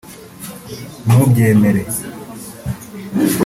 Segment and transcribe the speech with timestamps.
[1.05, 1.81] Ntubyemere